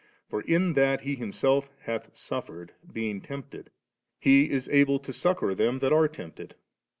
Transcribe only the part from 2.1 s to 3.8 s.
suffered being tempted.